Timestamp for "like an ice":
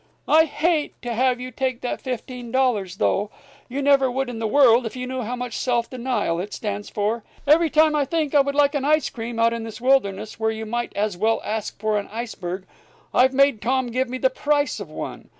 8.55-9.11